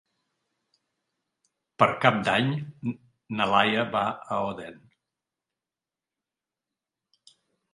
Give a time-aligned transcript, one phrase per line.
[1.83, 2.49] Per Cap d'Any
[3.41, 4.01] na Laia va
[4.37, 4.81] a Odèn.